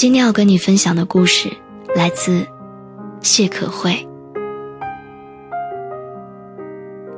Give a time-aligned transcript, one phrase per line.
[0.00, 1.50] 今天要跟你分享的故事
[1.92, 2.46] 来自
[3.20, 4.06] 谢可慧。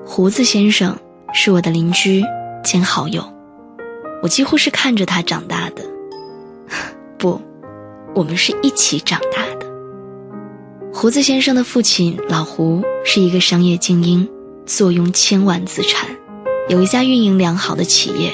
[0.02, 0.98] 胡子先生
[1.34, 2.24] 是我的邻居
[2.64, 3.22] 兼好友，
[4.22, 5.82] 我几乎是看着他长大的。
[7.18, 7.38] 不，
[8.14, 9.66] 我们是一起长大的。
[10.90, 14.26] 胡子先生的父亲老胡是一个商业精英，
[14.64, 16.08] 坐拥千万资产，
[16.70, 18.32] 有一家运营良好的企业。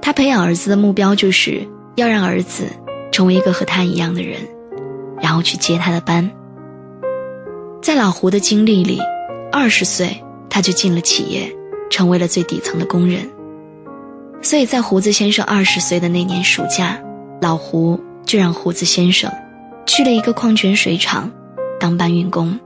[0.00, 1.68] 他培养儿子的目标就是。
[1.96, 2.64] 要让儿子
[3.12, 4.40] 成为一个和他一样的人，
[5.20, 6.28] 然后去接他的班。
[7.80, 8.98] 在老胡的经历里，
[9.52, 10.16] 二十岁
[10.48, 11.50] 他就进了企业，
[11.90, 13.28] 成为了最底层的工人。
[14.42, 17.00] 所以在胡子先生二十岁的那年暑假，
[17.40, 19.30] 老胡就让胡子先生
[19.86, 21.30] 去了一个矿泉水厂
[21.78, 22.58] 当搬运工。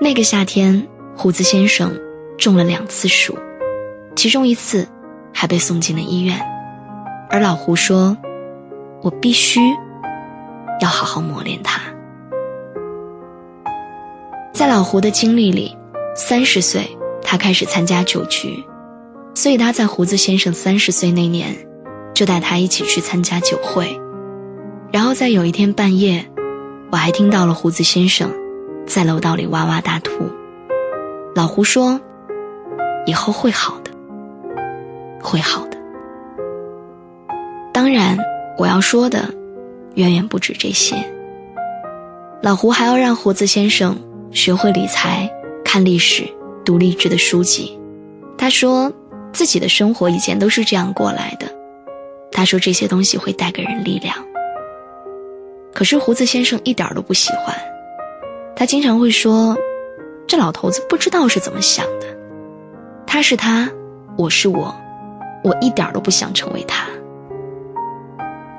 [0.00, 0.86] 那个夏天，
[1.16, 1.92] 胡子先生
[2.38, 3.36] 中了两次暑，
[4.14, 4.86] 其中一次
[5.32, 6.38] 还被送进了医院。
[7.34, 8.16] 而老胡说
[9.02, 9.58] ：“我必须
[10.80, 11.80] 要好好磨练他。”
[14.54, 15.76] 在老胡的经历里，
[16.14, 16.88] 三十岁
[17.24, 18.64] 他开始参加酒局，
[19.34, 21.56] 所以他在胡子先生三十岁那年，
[22.14, 24.00] 就带他一起去参加酒会。
[24.92, 26.24] 然后在有一天半夜，
[26.92, 28.30] 我还听到了胡子先生
[28.86, 30.30] 在楼道里哇哇大吐。
[31.34, 32.00] 老胡说
[33.06, 33.90] ：“以后会好的，
[35.20, 35.74] 会好的。”
[37.84, 38.16] 当然，
[38.56, 39.28] 我要说的
[39.96, 40.96] 远远不止这些。
[42.40, 43.94] 老胡还要让胡子先生
[44.30, 45.30] 学会理财、
[45.62, 46.26] 看历史、
[46.64, 47.78] 读励志的书籍。
[48.38, 48.90] 他说
[49.34, 51.46] 自己的生活以前都是这样过来的。
[52.32, 54.16] 他说这些东西会带给人力量。
[55.74, 57.54] 可是胡子先生一点都不喜欢。
[58.56, 59.54] 他经常会说
[60.26, 62.06] ：“这老头子不知道是怎么想的。
[63.06, 63.70] 他是他，
[64.16, 64.74] 我是我，
[65.42, 66.86] 我一点都不想成为他。”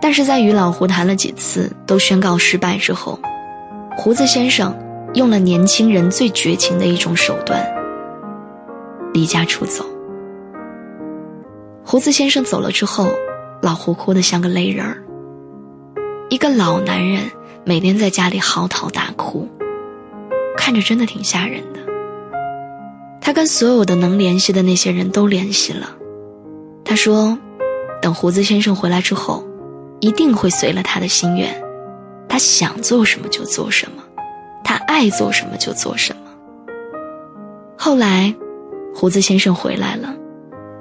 [0.06, 3.20] 但是在与老胡谈了几次都宣告失败之后，
[3.98, 4.72] 胡子先生
[5.16, 7.68] 用了年轻人最绝情的一种手段——
[9.16, 9.84] 离家出走。
[11.84, 13.10] 胡子先生走了之后，
[13.64, 15.04] 老胡哭得像个泪人儿。
[16.30, 17.24] 一个老男人
[17.64, 19.50] 每天在家里嚎啕大哭，
[20.56, 21.80] 看着真的挺吓人的。
[23.20, 25.90] 他跟所有的能联系的那些人都联系了，
[26.84, 27.36] 他说
[28.04, 29.44] ：“等胡子先生回来之后。”
[30.06, 31.52] 一定会随了他的心愿，
[32.30, 34.04] 他想做什么就做什么，
[34.64, 36.22] 他爱做什么就做什么。
[37.76, 38.32] 后来，
[38.94, 40.16] 胡子先生回来了，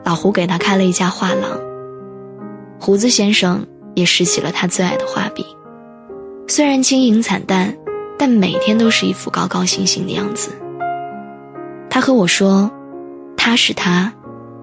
[0.05, 1.59] 老胡给他开了一家画廊。
[2.79, 5.47] 胡子先生也拾起了他最爱的画笔，
[6.47, 7.75] 虽然经营惨淡，
[8.19, 10.51] 但每天都是一副高高兴兴的样子。
[11.89, 12.71] 他和我说
[13.39, 14.13] ：“他是他，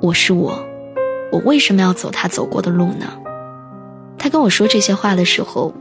[0.04, 0.64] 我是我，
[1.32, 3.08] 我为什么要走他走过的路呢？”
[4.24, 5.74] 他跟我说这些话的时候，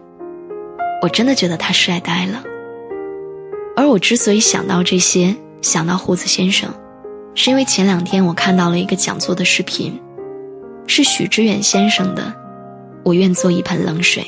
[1.02, 2.42] 我真的觉得他帅呆了。
[3.76, 6.72] 而我之所以想到这些，想到胡子先生，
[7.34, 10.00] 是因为前两天我看到了一个讲座的视频，
[10.86, 12.32] 是许知远先生的。
[13.02, 14.24] 我愿做一盆冷水。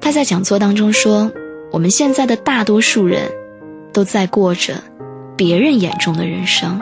[0.00, 1.28] 他在讲座当中说，
[1.72, 3.28] 我们现在的大多数人，
[3.92, 4.74] 都在过着
[5.36, 6.80] 别人眼中的人生，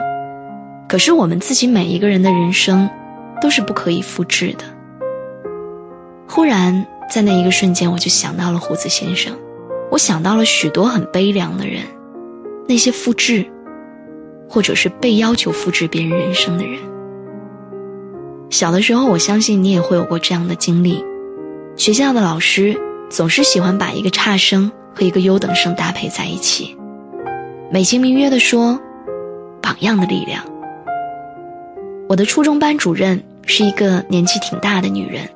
[0.87, 2.87] 可是我们自己每一个人的人生，
[3.41, 4.63] 都是不可以复制的。
[6.31, 9.35] 忽然，在那一个瞬间，我就想到了胡子先生，
[9.89, 11.81] 我想到了许多很悲凉的人，
[12.67, 13.43] 那些复制，
[14.47, 16.79] 或者是被要求复制别人人生的人。
[18.51, 21.03] 小的时候，我相信你也会有过这样的经历：
[21.75, 22.79] 学校的老师
[23.09, 26.77] 总是喜欢把一个差生和一个优等生搭配在一起，
[27.71, 28.79] 美其名曰的说
[29.63, 30.43] “榜样的力量”。
[32.07, 35.27] 我的初中班主任是一个年纪挺大的女人。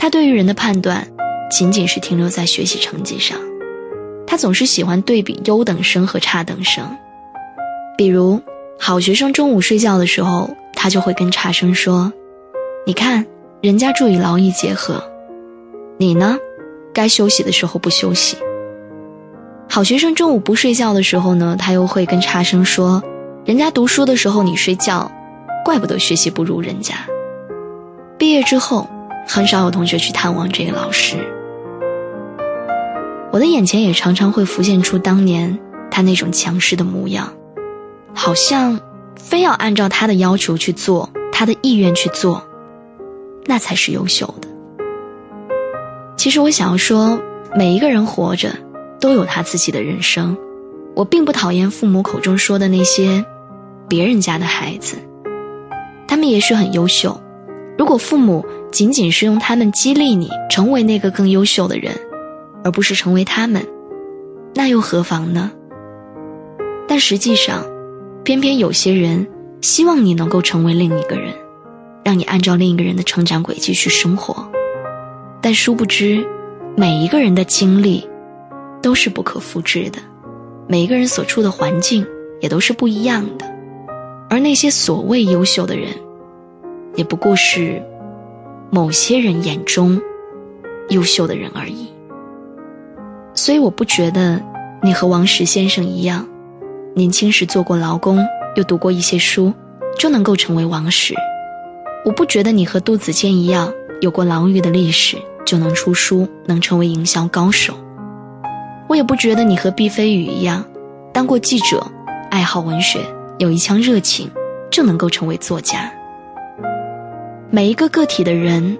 [0.00, 1.06] 他对于人的判断，
[1.50, 3.36] 仅仅是停留在学习成绩上。
[4.26, 6.96] 他总是喜欢对比优等生和差等生。
[7.98, 8.40] 比如，
[8.78, 12.10] 好学生中午睡觉的时候，他就会跟差生说
[12.86, 13.26] ：“你看，
[13.60, 15.04] 人家注意劳逸结合，
[15.98, 16.38] 你呢，
[16.94, 18.38] 该休息的时候不休息。”
[19.68, 23.02] 好学生中午不睡觉的时候呢，他又会跟差生说
[23.44, 25.12] ：“人家读书的时候你睡觉，
[25.62, 26.94] 怪不得学习不如人家。”
[28.16, 28.88] 毕业之后。
[29.32, 31.16] 很少有同学去探望这个老师。
[33.30, 35.56] 我的眼前也常常会浮现出当年
[35.88, 37.32] 他那种强势的模样，
[38.12, 38.80] 好像
[39.14, 42.42] 非要按照他的要求去做，他的意愿去做，
[43.46, 44.48] 那才是优秀的。
[46.16, 47.20] 其实我想要说，
[47.54, 48.50] 每一个人活着
[48.98, 50.36] 都有他自己的人生。
[50.96, 53.24] 我并不讨厌父母口中说的那些
[53.88, 54.96] 别人家的孩子，
[56.08, 57.20] 他们也许很优秀。
[57.78, 61.92] 如果父母仅仅是用他们激励你成为那个更优秀的人，
[62.62, 63.66] 而不是成为他们，
[64.54, 65.50] 那又何妨呢？
[66.86, 67.64] 但实际上，
[68.24, 69.26] 偏偏有些人
[69.60, 71.32] 希望你能够成为另一个人，
[72.04, 74.48] 让你按照另一个人的成长轨迹去生活。
[75.40, 76.26] 但殊不知，
[76.76, 78.06] 每一个人的经历
[78.82, 79.98] 都是不可复制的，
[80.68, 82.06] 每一个人所处的环境
[82.40, 83.46] 也都是不一样的。
[84.28, 85.88] 而那些所谓优秀的人，
[86.94, 87.82] 也不过是
[88.70, 90.00] 某些人眼中
[90.88, 91.88] 优秀的人而已。
[93.34, 94.40] 所以，我不觉得
[94.82, 96.26] 你和王石先生一样。
[96.94, 98.18] 年轻时做过劳工，
[98.56, 99.52] 又读过一些书，
[99.98, 101.14] 就能够成为王石。
[102.04, 107.74] 我不觉得你和杜子健一样，有过牢狱的历史，就能出书，能成为营销高手。
[108.88, 110.64] 我也不觉得你和毕飞宇一样，
[111.12, 111.86] 当过记者，
[112.30, 113.00] 爱好文学，
[113.38, 114.28] 有一腔热情，
[114.70, 115.92] 就能够成为作家。
[117.52, 118.78] 每一个个体的人，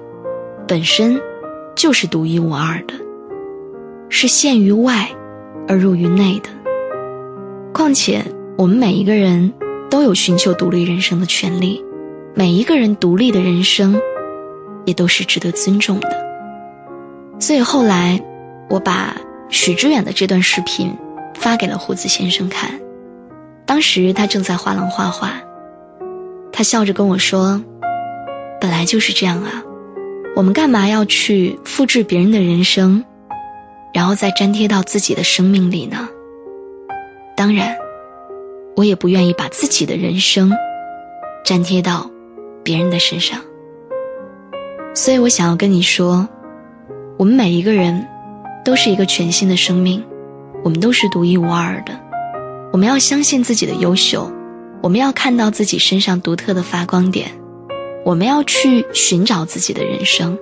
[0.69, 1.20] 本身
[1.75, 2.94] 就是独一无二的，
[4.08, 5.08] 是陷于外
[5.67, 6.49] 而入于内的。
[7.72, 8.22] 况且，
[8.56, 9.52] 我们每一个人
[9.90, 11.84] 都有寻求独立人生的权利，
[12.32, 14.00] 每一个人独立的人生，
[14.84, 16.08] 也都是值得尊重的。
[17.40, 18.25] 所以后来，
[18.69, 19.16] 我把
[19.49, 20.96] 许知远的这段视频
[21.34, 22.70] 发给了胡子先生看。
[23.66, 25.32] 当时他正在画廊画画，
[26.52, 27.61] 他笑着跟我说
[28.60, 29.62] ：“本来就是这样啊，
[30.36, 33.04] 我们干嘛要去复制别人的人生，
[33.94, 36.08] 然后再粘贴到自己的生命里呢？”
[37.36, 37.74] 当然，
[38.76, 40.52] 我也不愿意把自己的人生
[41.46, 42.10] 粘贴到
[42.62, 43.40] 别人的身上。
[44.94, 46.28] 所以我想要跟你说，
[47.16, 48.06] 我们每一个人
[48.62, 50.04] 都是一个全新的生命，
[50.62, 51.98] 我们都是独一无二的。
[52.72, 54.30] 我们要相信自己的优秀，
[54.82, 57.30] 我们要看到自己身上独特的发光点，
[58.10, 60.36] 我们要去寻找自己的人生。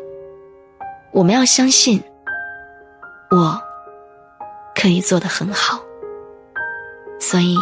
[1.12, 2.02] 我们要相信，
[3.30, 3.60] 我
[4.74, 5.78] 可以做得很好。
[7.20, 7.58] 所以，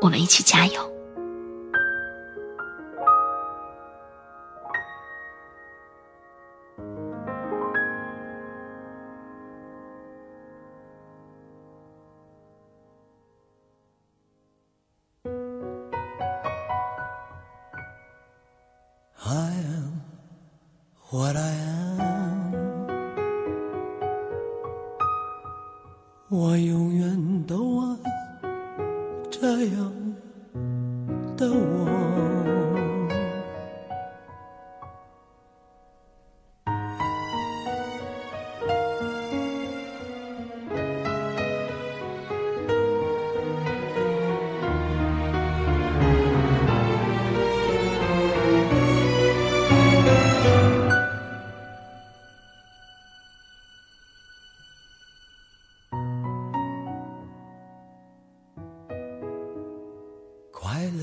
[0.00, 0.89] 我们一起加油。
[21.12, 22.54] What I am，
[26.28, 27.96] 我永远都爱
[29.28, 29.92] 这样
[31.36, 32.29] 的我。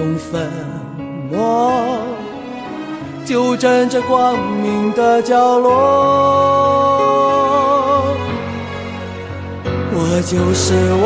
[0.00, 0.48] 用粉
[1.30, 2.00] 墨，
[3.26, 5.68] 就站在光明的角落。
[9.92, 11.04] 我就是我，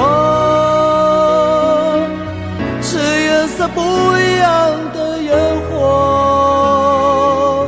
[2.81, 3.81] 是颜色不
[4.17, 5.37] 一样的烟
[5.67, 7.67] 火。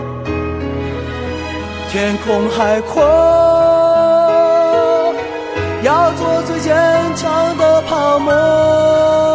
[1.91, 3.03] 天空海阔，
[5.83, 6.73] 要做最坚
[7.17, 9.26] 强的泡沫。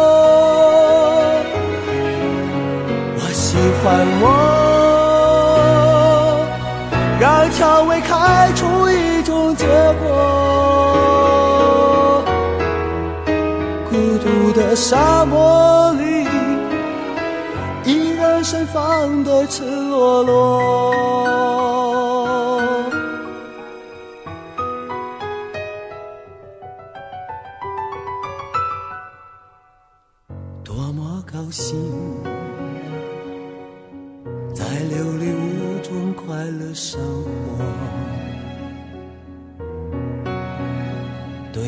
[13.92, 16.24] 孤独的沙漠里，
[17.84, 20.94] 依然盛放的赤裸裸。
[30.64, 31.78] 多么高兴！
[34.54, 37.62] 在琉璃屋中快乐生活，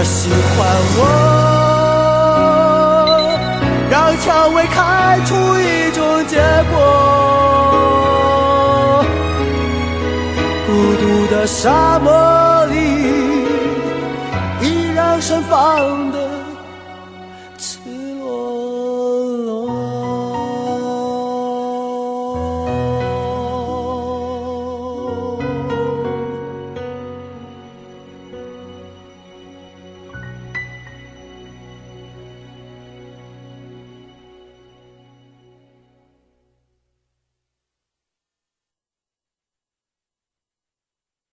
[0.00, 0.58] 我喜欢
[0.96, 1.00] 我，
[3.90, 6.38] 让蔷薇开出一种结
[6.72, 6.74] 果。
[10.66, 12.08] 孤独的沙漠
[12.68, 12.74] 里，
[14.62, 16.19] 依然盛放的。